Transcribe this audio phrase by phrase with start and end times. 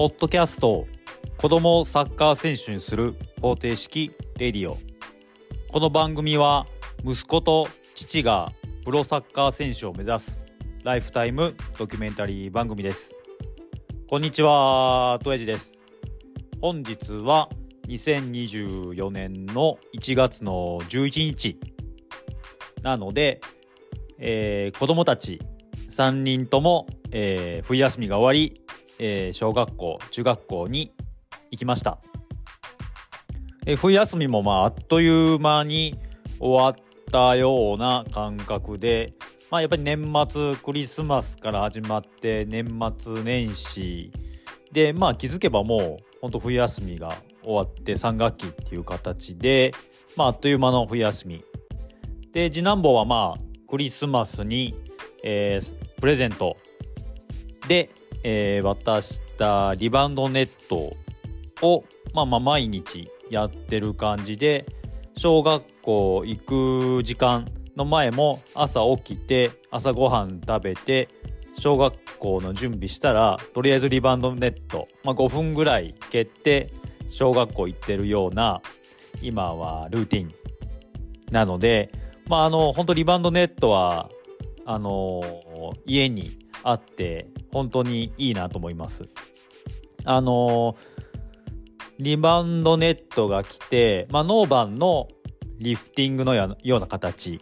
[0.00, 0.86] ポッドキャスト
[1.36, 4.78] 子供をサッカー選手にする方程式レディオ。
[5.70, 6.66] この番組は
[7.04, 8.50] 息子と父が
[8.86, 10.40] プロサッカー選手を目指す
[10.84, 13.14] ライフタイムドキュメンタリー番組です。
[14.08, 15.78] こんにちはトエジです。
[16.62, 17.50] 本日は
[17.88, 21.60] 2024年の1月の11日
[22.80, 23.42] なので、
[24.16, 25.42] えー、子供たち
[25.90, 28.62] 3人とも、えー、冬休みが終わり、
[29.02, 30.92] えー、小学校中学校に
[31.50, 31.98] 行きました、
[33.64, 35.98] えー、冬休みもまああっという間に
[36.38, 36.74] 終わっ
[37.10, 39.14] たような感覚で、
[39.50, 44.12] まあ、やっぱり年末クリスマスから始まって年末年始
[44.70, 49.72] でまあ気づけばもうほんと冬休みが終わって3学期っていう形で、
[50.14, 51.42] まあ、あっという間の冬休み。
[52.32, 54.74] で次男坊はまあクリスマスに、
[55.24, 56.58] えー、プレゼント。
[57.66, 57.90] で、
[58.22, 60.96] えー、渡したリバウンドネット
[61.66, 64.66] を、まあ、まあ毎日やってる感じで
[65.16, 66.44] 小学校行
[66.98, 71.08] く時間の前も朝起きて朝ごはん食べて
[71.56, 76.72] 小学校の準備したらとりあえずリバウンドネット、まあ、5分ぐらい蹴って
[77.08, 78.62] 小学校行ってるような
[79.20, 80.34] 今はルーティン
[81.30, 81.90] なので
[82.28, 84.10] まああの本当リバウンドネットは
[84.64, 85.22] あの
[85.84, 89.08] 家にあって本当にいいなと思います。
[90.04, 90.76] あの
[91.98, 95.08] リバウンドネットが来て、まあ、ノーバンの
[95.58, 97.40] リフティングのような形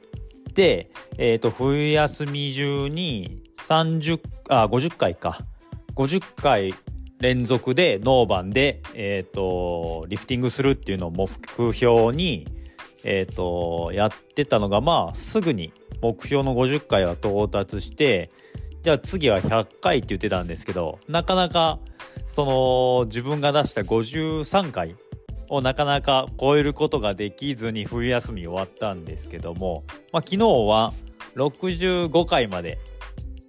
[0.54, 5.38] で、えー、と冬休み中に30あ50回か
[5.94, 6.74] 50回
[7.20, 11.28] 連続でノーバンで、えーと、リフティングするっていうのを目
[11.72, 12.46] 標に、
[13.04, 18.30] えーとやってたのがまあすぐに目標の50回は到達して
[18.88, 21.78] じゃあ次は100回って言ってたんですけどなかなか
[22.24, 24.96] その自分が出した53回
[25.50, 30.94] をなかなか超えることができずに冬休み終わったんですけども、まあ、昨日は
[31.36, 32.78] 65回まで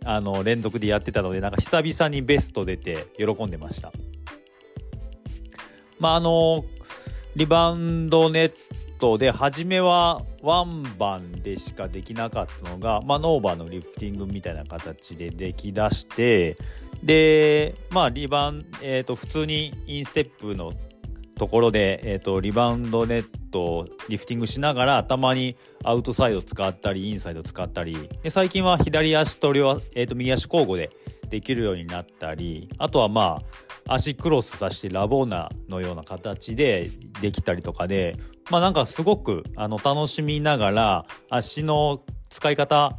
[0.03, 3.93] あの連続でやってたのでなんか久々にベスト出て喜んでました。
[5.99, 6.65] まああの
[7.37, 8.53] リバウンドネッ
[8.99, 16.57] トで初めはワンバンでしかできなかったのが、まあ、ノーバーのリフティングみたいな形でできだして
[17.03, 20.73] でまあリバン、えーと、普通にインステップの
[21.37, 25.55] ところで、えーと、リバウンドネットをリフティングしながらたまに
[25.85, 30.91] アウトサイド使ったりインサイド使ったりで最近は左足と両、えーと右足交互で
[31.29, 36.89] できるようになったりあとはまあ足クロスさせてラボーナのような形で
[37.21, 38.17] できたりとかで
[38.49, 42.97] まあなんかすごくあの楽しみながら足の使い方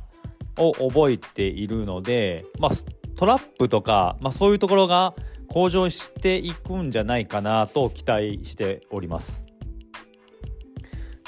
[0.56, 2.70] を覚えているので、まあ、
[3.16, 5.14] トラップとか、まあ、そういうところが
[5.48, 9.44] 向上していくんじゃないかなと期待しております。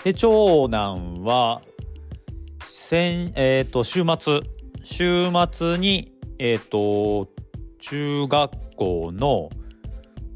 [0.04, 1.62] で長男は
[2.64, 4.40] 先、えーと、週末
[4.82, 6.12] 週末に
[6.44, 7.28] えっ、ー、と、
[7.78, 8.50] 中学
[8.82, 9.50] 校の、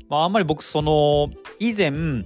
[0.09, 2.25] まあ、あんまり僕その、以前、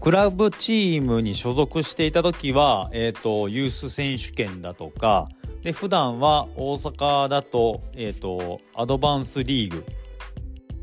[0.00, 5.28] クラブチームに所属していた時は、えっ、ー、と、ユース選手権だとか、
[5.62, 9.84] で、普段は大阪だと、えっ、ー、と、アドバンスリーグ。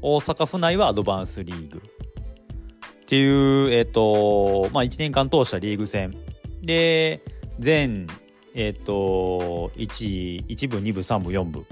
[0.01, 1.81] 大阪府内はアドバンスリーグ。
[1.81, 6.15] っていう、えっ、と、まあ、1年間通したリーグ戦。
[6.61, 7.23] で、
[7.57, 8.07] 全
[8.53, 11.65] えっ、ー、と、1、1部、2部、3部、4部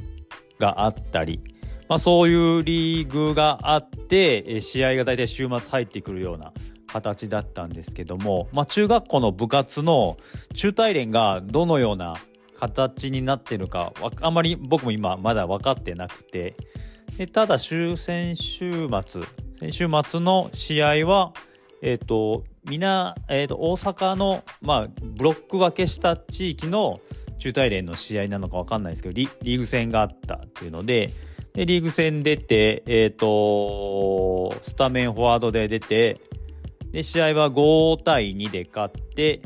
[0.59, 1.41] があったり、
[1.87, 6.53] まあそういうリーグがあって、試合が大体週末入ってくるような
[6.87, 10.17] 形だったんですけども、まあ中学校の部活の
[10.53, 12.15] 中大連がどのような
[12.57, 16.55] 形になってるか、あんまり僕も今まだ分かってなくて、
[17.17, 19.23] でただ終戦週末、
[19.59, 21.33] 先週末の試合は、
[21.81, 26.99] えっ、ー、と、みな、えーと、大阪の、まあ、ブロック分けした地域の
[27.37, 31.11] 中大連の試合なのか分かんないですけどリーグ戦があったっていうので
[31.55, 36.19] でリーグ戦出て、えーと、スタメンフォワードで出て
[36.91, 39.41] で試合は5対2で勝って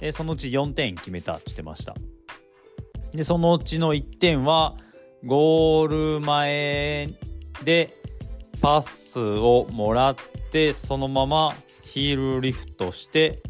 [0.00, 1.94] でそのうち4点決めたってしてました。
[3.12, 4.74] でそのうちの1点は
[5.24, 7.10] ゴール前
[7.62, 7.94] で
[8.60, 10.16] パスをもらっ
[10.50, 13.42] てそのままヒールリフトして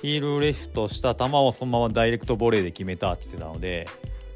[0.00, 3.88] ヒールリフトした球をそのままダイレクトボレーで決めたって言ってたので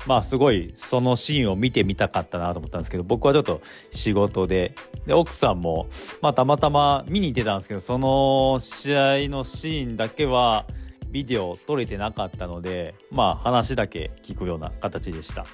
[0.07, 3.61] まあすごいそのシーンを見てみたかったなと思ったんですけど僕はちょっと
[3.91, 4.75] 仕事で
[5.07, 5.89] で奥さんも
[6.21, 10.67] まあたまたま見に行ってたんですけどその試合のシーンだけは
[11.11, 15.45] ビデオ撮れてなかったのでまあ話だけ聞くような形でした。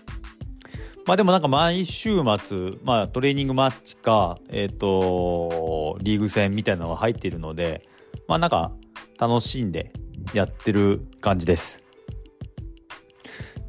[1.06, 7.88] まあでもなんか毎週末、まあトレーニングマッチか、えっ、ー、と、リーグ戦みたいなのが入っているので、
[8.26, 8.72] まあなんか
[9.16, 9.92] 楽しんで
[10.34, 11.85] やってる感じです。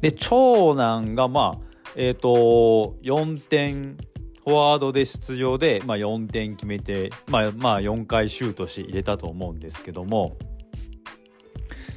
[0.00, 3.96] で、長男がまあ、えっ、ー、と、4点、
[4.44, 10.36] フォワードで出場で、まあ、4点決めて、まあ、まあ、4回シュートして入れたと思うんですけども、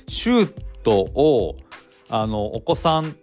[0.07, 0.53] シュー
[0.83, 1.57] トを、
[2.09, 3.15] あの、お子さん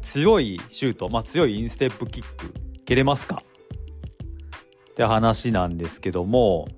[0.00, 2.52] 強いシュート、まあ、強いインステップキック
[2.84, 3.42] 蹴れますか？
[4.90, 6.68] って話なんですけども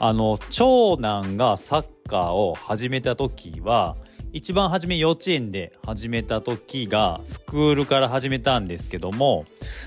[0.00, 3.96] あの長男がサッカーを始めた時は
[4.32, 9.44] 一番初め幼稚園で始めた時がスクールから始めたんですけども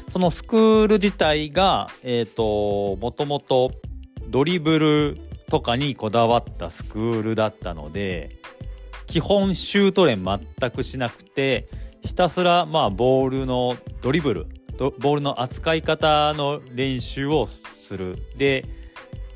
[0.10, 3.72] そのスクール自体がえっ、ー、ともともと
[4.28, 5.18] ドリブル
[5.50, 8.38] とかにこだわったスクールだったので
[9.08, 11.70] 基本シュート練全くしなくて
[12.02, 14.48] ひたすらまあボールのドリブル
[14.78, 18.18] ボールの扱い方の練習をする。
[18.38, 18.66] で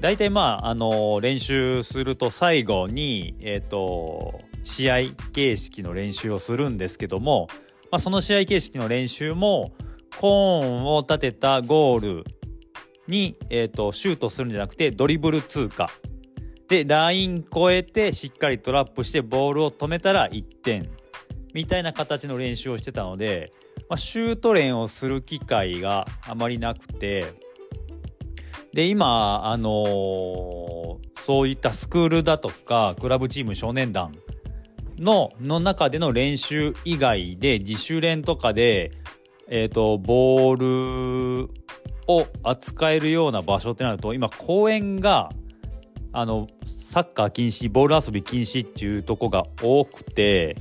[0.01, 4.95] 大体まああの練習すると最後にえっ、ー、と試合
[5.31, 7.47] 形式の練習をするんですけども、
[7.89, 9.71] まあ、その試合形式の練習も
[10.19, 12.25] コーンを立てたゴール
[13.07, 15.89] に、えーと、シュートするんじゃなくてドリブル通過。
[16.67, 20.89] でライン越えてしっかりトラップしてボールを止めたら1点。
[21.53, 23.53] みたいな形の練習をしてたので、
[23.89, 27.33] まあ、シュート練をする機会があまりなくて
[28.73, 34.11] で今、あのー、そういったスクールだとかクラブチーム少年団
[34.97, 38.91] のの中での練習以外で自主練とかで、
[39.47, 41.49] えーと、ボール
[42.07, 45.29] を扱えるような場所ってなると今公園が
[46.13, 50.55] あのサッカー禁止ボール遊び禁止っていうとこが多くて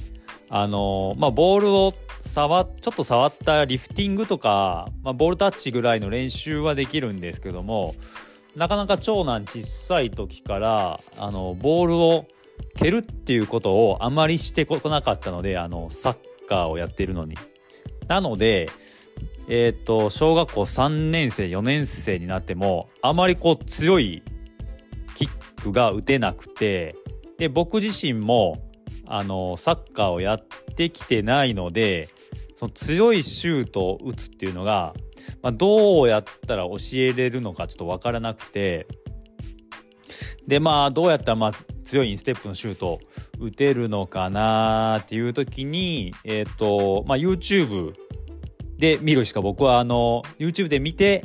[0.48, 7.94] あのまあボールを触ちょっと触ったリフティングとか、まあ、ボールタッチぐらいの練習はできるんですけども
[8.56, 12.26] なかなか長男小さい時からあのボールを
[12.76, 16.16] 蹴るっていうことをあまりしてこなかったのであのサッ
[16.48, 17.36] カーをやってるのに。
[18.08, 18.70] なので
[19.48, 24.22] えっ、ー、と小学校3年生4年生になってもあまりこう強い
[25.16, 26.94] キックが打てなくて
[27.38, 28.62] で僕自身も
[29.06, 32.08] あのサッカーをやってきてないので
[32.56, 34.94] その強いシュートを打つっていうのが、
[35.42, 38.86] まあ、どうやったら教えれるのかちょっと分からなくて
[40.46, 43.00] でまあどうやったらまあ強いインステップのシュート
[43.38, 47.94] 打てるのかなっていう時に、え、ー、と、まあ、YouTube
[48.76, 51.24] で見るしか僕はあの YouTube で見て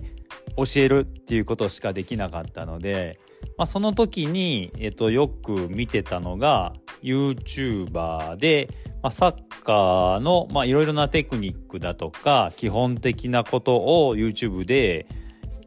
[0.56, 3.19] 教えるっていうことしかできなかったので、
[3.57, 8.69] まあ、その時に、えっ、ー、と、よく見てたのが YouTuber で、
[9.01, 15.07] まあ、サッカーのいろいろなテクニックだとか基本的なことを YouTube で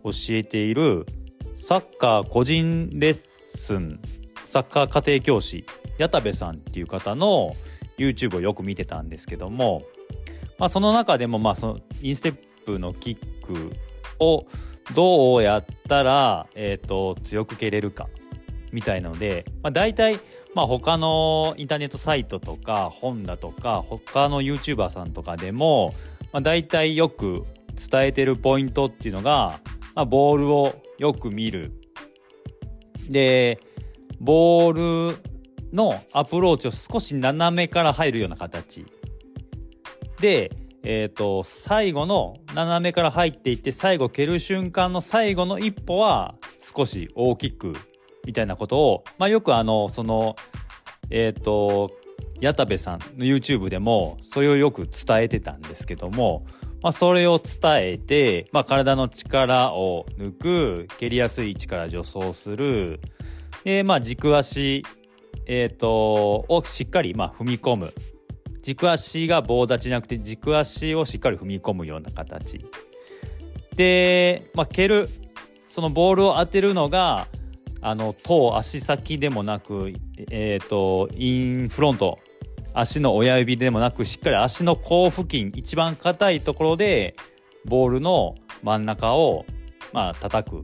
[0.04, 1.06] 教えている
[1.66, 3.20] サッカー個人レッ
[3.56, 3.98] スン
[4.44, 5.64] サッカー家庭教師
[5.96, 7.56] 矢田部さんっていう方の
[7.96, 9.82] YouTube をよく見てたんですけども、
[10.58, 13.72] まあ、その中でもまあそのインステップのキック
[14.18, 14.44] を
[14.94, 18.10] どうやったら、えーと、強く蹴れるか
[18.70, 20.20] みたいなので、まあ、大体、
[20.54, 25.94] まあ、他のインターネットサイトとか本だとか他の YouTuber さんとかでも、
[26.30, 27.46] まあ、大体よく
[27.90, 29.60] 伝えてるポイントっていうのが、
[29.94, 31.72] まあ、ボールをよく見る。
[33.08, 33.60] で
[34.20, 35.18] ボール
[35.72, 38.86] のアプローチを少し斜めから入るような形。
[40.20, 40.50] で、
[40.84, 47.74] えーと、最後の斜めから入っていって最後蹴る瞬間の最後の一歩は少し大きく
[48.24, 50.36] みたいなことを、まあ、よくあのその
[51.10, 51.90] えっ、ー、と
[52.40, 56.46] 矢田部さんの YouTube でもそれをよく伝えてたんですけども、
[56.84, 63.00] まあ、それを伝えて、まあ、体の力を抜く蹴りやすい位置から助走する
[63.64, 64.84] で、まあ、軸足、
[65.46, 67.94] えっ、ー、と、をしっかり、まあ、踏み込む。
[68.60, 72.66] 軸足が棒立ちじゃなくて、軸足をしっかり踏み込むような形。
[73.74, 75.08] で、まあ、蹴る、
[75.68, 77.28] そのボールを当てるのが、
[77.80, 79.94] あの、頭、足先でもなく、
[80.30, 82.18] えっ、ー、と、インフロント、
[82.74, 87.16] 足の親指でもなく、しっかり足の甲付近、一番硬いところで、
[87.64, 89.46] ボールの真ん中を、
[89.92, 90.60] まあ、叩く。
[90.60, 90.62] っ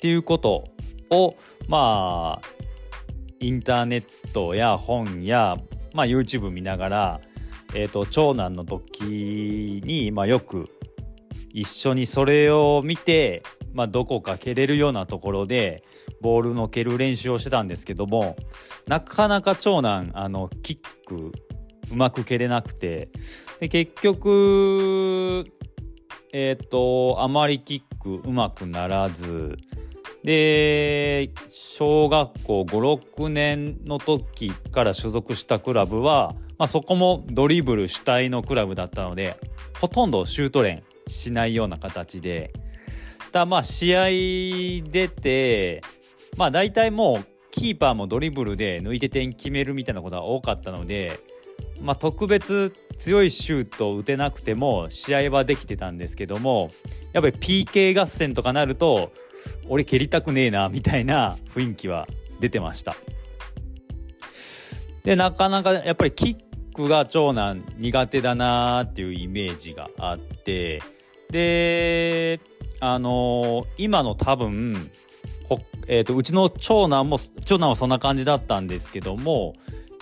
[0.00, 0.64] ていうこと
[1.10, 1.36] を
[1.68, 2.46] まあ
[3.38, 5.58] インターネットや本や、
[5.92, 7.20] まあ、YouTube 見ながら、
[7.74, 10.70] えーと、長男の時に、まあ、よく
[11.52, 13.42] 一緒にそれを見て、
[13.74, 15.84] まあ、どこか蹴れるようなところで
[16.20, 18.36] ボールの蹴る練習をしてたんですけども
[18.86, 21.32] なかなか長男あのキック
[21.92, 23.10] うまく蹴れなくて
[23.58, 25.44] で結局
[26.32, 29.56] えっ、ー、とあまりキックうまくならず
[30.22, 39.38] で小学校56年の時から所属したクラブは、まあ、そこもドリブル主体のクラブだったので
[39.80, 42.52] ほとんどシュート練しないような形で
[43.32, 44.04] だまあ試合
[44.90, 45.82] 出て
[46.36, 51.18] まあ大体もうキーパーもドリブルで抜いて点決めるみたいなことが多かったので、
[51.80, 56.70] まあ、特別強いシュートを打てなくても試合はできてたんですけども
[57.12, 59.12] やっぱり PK 合戦とかなると
[59.68, 62.06] 俺蹴りたくねえなみたいな雰囲気は
[62.40, 62.96] 出てました。
[65.04, 66.36] でなかなかやっぱりキッ
[66.74, 70.82] クが長男苦手だなっていうイメージがあって
[71.30, 72.40] で
[72.80, 74.90] あのー、今の多分
[75.86, 79.54] えーと、うちの長男も長男はそんな感じだったんですけども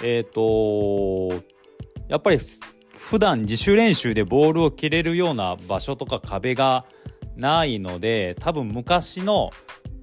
[0.02, 1.44] えっ、ー、と
[2.08, 2.38] やっぱり
[2.96, 6.84] 普段自主練習でボールを蹴れるような場所とか壁が
[7.36, 9.50] ないので多分昔の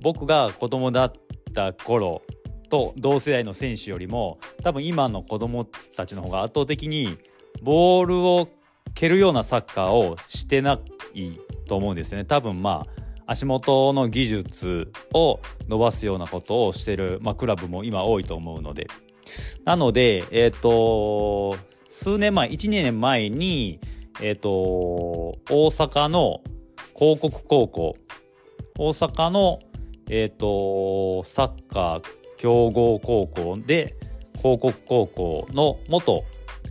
[0.02, 1.14] 僕が子供だっ
[1.54, 2.22] た頃
[2.70, 7.18] と同世代の選手よりも多分今の子供たちの方が圧倒的に
[7.62, 8.50] ボールを
[8.94, 10.80] 蹴るようなサッカーをしてな
[11.14, 12.26] いと思うんですよね。
[12.26, 18.88] 多分まあ足元の技術を伸ばすようなことをしてる、まあ、クラブも今多いと思うので。
[19.64, 21.58] なのでえっ、ー、と
[21.90, 23.80] 数年前1年前に
[24.22, 26.42] えっ、ー、と大阪の
[26.96, 27.96] 広告高校
[28.78, 29.60] 大阪の、
[30.10, 32.02] えーと、サッカー
[32.38, 33.96] 強豪高校で
[34.38, 36.26] 広告高校の元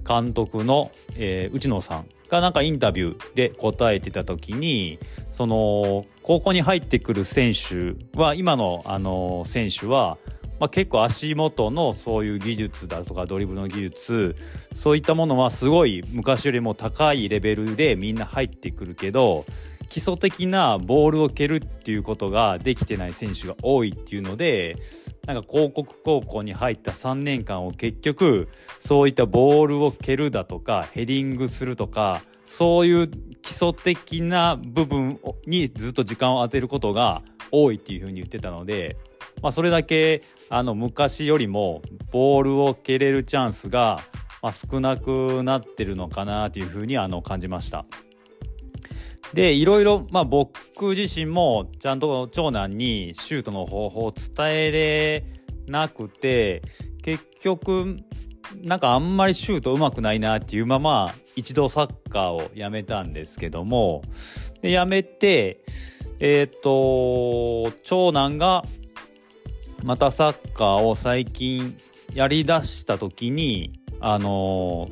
[0.06, 4.98] 監督の、えー、内野さんがなんかインタビューで答えてた時に
[5.30, 10.18] その高校に入ってくる選手は今のあの選手は
[10.60, 14.36] まあ、結構足元のそういう技術だとかドリブルの技術
[14.72, 19.46] そういったものはすごい昔よりも高いレベルでみんな入ってくるけど
[19.94, 24.76] 基礎的なボールを蹴るっていうことができてない選手が多いっていうので
[25.24, 28.48] なんか広告高校に入った3年間を結局
[28.80, 33.08] そういったボールを蹴るだとかヘディングするとかそういう
[33.40, 37.22] 基礎的な部分にずっと時間を当てることが
[37.52, 38.96] 多いっていうふうに言ってたので、
[39.42, 44.00] まあ、それだけあの昔よりもボールを蹴れるチャンスが、
[44.52, 47.86] 少なくなってるのかなというふうにあの感じました。
[49.32, 55.24] でいろいろ、まあ、僕自身もちゃんと長男にシュートの方法を伝えれ
[55.66, 56.62] なくて
[57.02, 57.96] 結局
[58.62, 64.02] なんかあんまりシュートうまくないなっていうまま一度サッカーをやめたんですけども
[64.62, 65.64] でやめて
[66.20, 68.64] えっ、と長男が
[69.82, 71.76] またサッカーを最近
[72.14, 74.88] やりだした時にあの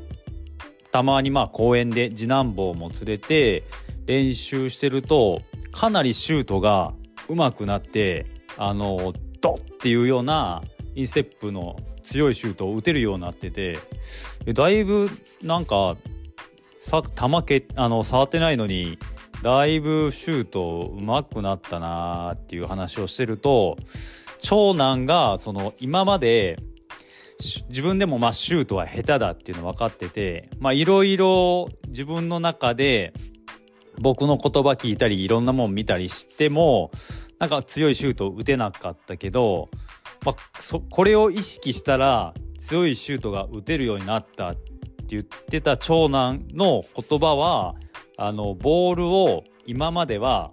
[0.91, 3.65] たまにまあ公園で次男坊も連れて
[4.07, 6.95] 練習してるとかなりシュートが
[7.29, 10.63] 上手くなってあのドッっていうような
[10.95, 13.79] インステップの強いシュートを打てるようになってて
[14.55, 15.09] だいぶ
[15.43, 15.97] なんか
[16.81, 18.99] さ球けあの触ってないのに
[19.43, 23.77] だいぶシュート上手くなったなーっていう話をしてると
[24.41, 26.59] 長男がその今まで
[27.69, 33.13] 自分でもまあシュートは下手だっていうの分かってていろいろ自分の中で
[34.03, 36.91] 僕の言葉聞いたりいろんなもん見たりしても
[37.39, 39.71] なんか強いシュート打てなかったけど、
[40.27, 44.73] まあ、そこれを意識したら強いシュートが打てるようになったって
[45.07, 47.77] 言ってた長男の言葉は
[48.19, 50.51] あのボールを今までは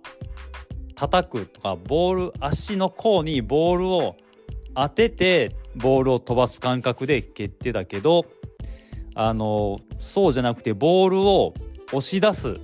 [0.93, 4.15] 叩くとかボール足の甲にボールを
[4.75, 8.25] 当ててボールを飛ばす感覚で蹴ってたけど
[9.15, 11.55] あのそうじゃなくてボールを
[11.87, 12.59] 押し出す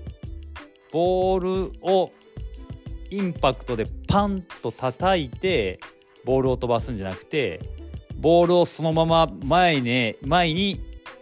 [0.96, 2.14] ボールを
[3.10, 5.82] インパクトでパンと叩いて
[6.24, 7.60] ボールを飛ばすんじゃなくて
[8.16, 10.80] ボールをそのまま前に前に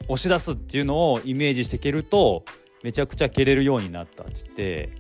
[0.08, 2.46] 押し出すっていうのをイメージして蹴ると
[2.84, 4.92] めちゃくちゃ蹴れるようになったっつって。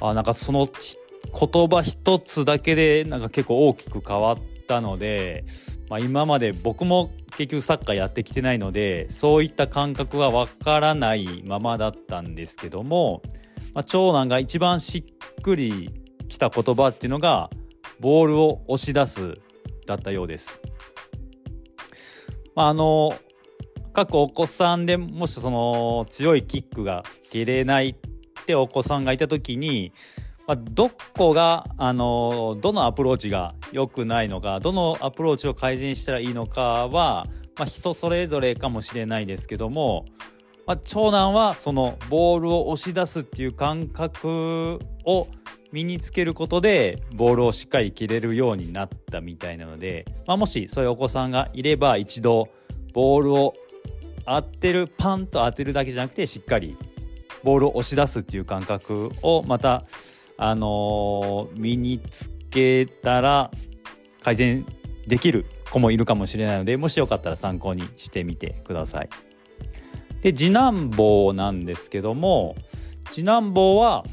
[0.00, 5.44] あなんかその言葉一つだけでなんか結構大きく変わったので、
[5.88, 13.22] まあ、今まで僕も結局サッカーやってきてないのでそういった感覚がわからないままだったんですけども
[13.76, 15.04] まあ、長男が一番し
[15.38, 15.92] っくり
[16.30, 17.50] きた言葉っていうのが
[18.00, 19.34] ボールを押し出す
[19.86, 20.62] だったようです。
[22.54, 23.14] まあ、あの
[23.92, 29.92] 各お子さんでもしその強いキックが蹴れないってお子さんがいた時に、
[30.46, 37.26] まあ、どこがあのどのアプローチが良くないのかどのアプローチを改善したらいいのかは、
[37.58, 40.06] まあ、人それぞれかもしれないですけども、
[40.66, 45.28] まあ、長男はそのボールを押し出すっていう感覚を
[45.72, 52.48] 身につけることでボールをしっかり切れるようになったみたいなので、まあ、もしそういうお子さんがいれば一度
[52.92, 53.54] ボールを
[54.26, 56.76] 当てるパンと当てるだけじゃなくてしっかり
[57.44, 59.84] ボールを押し出すっていう感覚をまた、
[60.36, 63.52] あのー、身につけたら
[64.20, 64.66] 改善
[65.06, 69.25] できる子もいるかもしれないのでもしよかったら参考にしてみてください。
[70.22, 72.56] で次男坊なんですけども
[73.12, 74.04] 次男坊は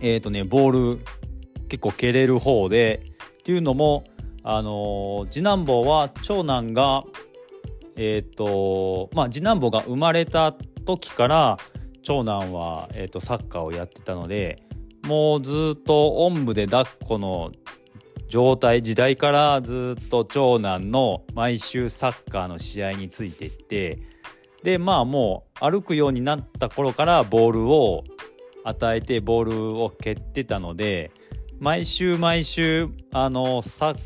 [0.00, 1.04] えっ、ー、とねボール
[1.68, 3.02] 結構蹴れる方で
[3.40, 4.04] っていうのも
[4.42, 7.04] あのー、次男坊は長男が
[7.96, 11.58] えっ、ー、とまあ次男坊が生まれた時から
[12.02, 14.62] 長男は、えーと、サッカーをやってたので
[15.04, 17.50] もうずっとおんぶで抱っこの
[18.28, 24.00] 状態時代からずっと長男の毎週サッカーの試合についていって
[24.64, 28.02] でまあもう歩くようになった頃からボールを
[28.64, 31.12] 与えてボールを蹴ってたので
[31.60, 33.98] 毎週毎週あのサッ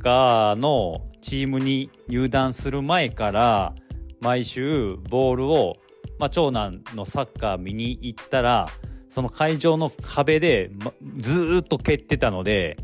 [0.00, 3.74] カーのチームに入団する前から
[4.22, 5.74] 毎週ボールを、
[6.18, 8.70] まあ、長男のサッカー見に行ったら
[9.10, 12.78] その会場の壁で、ま、ずっと蹴ってたので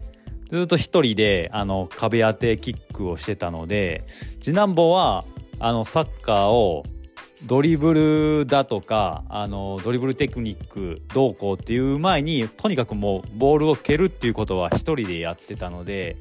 [0.50, 4.02] ずっと一人であの壁当てキックをしてたので
[4.42, 5.24] 次男坊は
[5.60, 6.84] あのサッカーを
[7.46, 7.94] ドリブ
[8.40, 16.16] ルだとかあのドリブルテクニックどうこうっていう前にとにかくもうボールを蹴るっていうことは一人でやってたので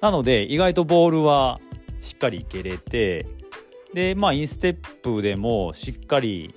[0.00, 1.60] なので意外とボールは
[2.00, 3.26] しっかり蹴れて
[3.92, 6.54] でまあインステップでもしっかり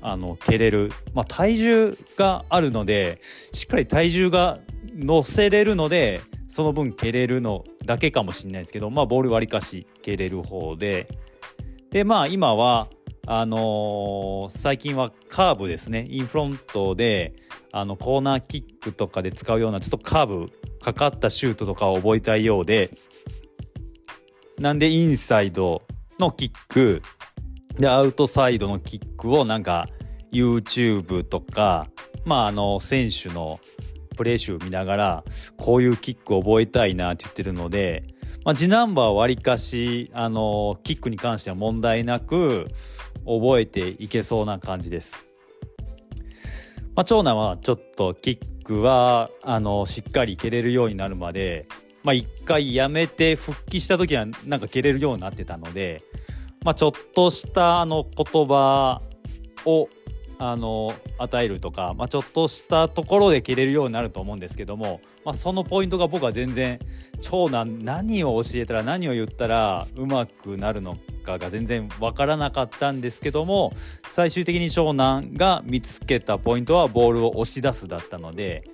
[0.00, 3.20] あの蹴れる、まあ、体重があるので
[3.52, 4.58] しっかり体重が
[4.96, 11.08] 乗せれるのでその分蹴れるのだけかもしれないですけど、まあ、ボールわりかし蹴れる方で。
[11.90, 12.88] でまあ今は
[13.30, 16.06] あのー、最近はカーブですね。
[16.08, 17.34] インフロントで
[17.72, 22.88] あのコーナーキックとかで使うようなちょっとカーブかかったシュートとかを覚えたいようで
[24.58, 25.82] なんでインサイド
[26.18, 27.02] のキック
[27.78, 29.90] でアウトサイドのキックをなんか
[30.32, 31.86] YouTube とか
[32.24, 33.60] まああの選手の
[34.16, 35.24] プレー集見ながら
[35.58, 38.04] こういうキックを覚えたいなって言ってるので、
[38.46, 42.68] まあ、次ナンバーはわりかしあのキックに関しては問題なく
[43.28, 45.28] 覚えていけそうな感じです。
[46.94, 51.68] まあ、長男はちょっとキックはあのしっかり蹴れるようになるまで、
[52.02, 56.02] まあ、一回やめて復帰した時はなんか蹴れるようになってたので、
[56.64, 59.00] まあ、ちょっとしたあの言葉
[59.64, 59.88] を
[60.38, 66.78] あの与えるとか、まあ、ちょっとしたところで蹴れるようになると思うんですけども、まあ、そのポイントが僕は全然
[67.20, 73.72] 長男何を教えたら何を言ったらうまくなるのかが全然わからなかったんですけども
[74.10, 78.64] 最終的に長男が見つけたポイントはボールを押し出すだったので。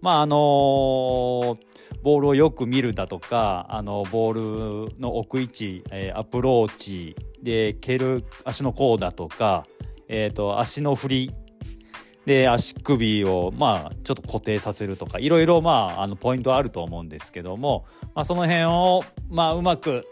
[0.00, 9.66] まああの、ボールをよく見るだとか、あのボールの置く位置、えー、アプローチで蹴る足の甲だとか、
[10.08, 11.34] えーと、足の振り
[12.28, 20.06] で足首をまあちょっと固定させるとかいろいろまああのポイントあると思うんですけども、まあ、その辺をまあうまく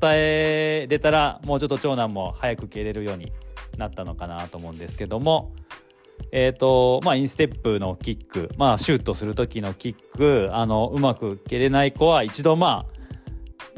[0.00, 3.32] 伝えれたらもうちょっと長男も早く蹴れるように
[3.76, 5.52] なったのかなと思うんですけども。
[6.32, 12.98] えーとまあ、インステップのキック、まあ、シュートする時のキックあのうまく蹴れない子は一度まあ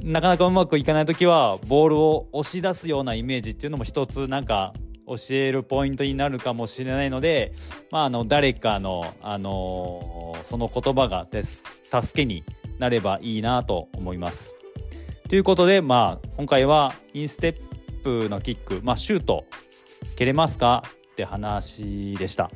[0.02, 4.72] なかなかうまくいかない時はボールを押し出すようなイメージっていうのも一つなんか
[5.10, 7.52] 教えるポイントになるかもしれないので、
[7.90, 12.44] まあ、あの誰かの、あのその言葉がです助けに
[12.78, 14.54] なればいいなと思います。
[15.28, 19.44] ということで、まあ、今回はインステップのキック、まあ、シュート
[20.16, 22.50] 蹴れますかって話でした。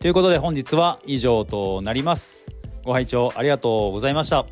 [0.00, 2.46] ということで本日は以上となります。
[2.84, 4.46] ご拝聴ありがとうございました。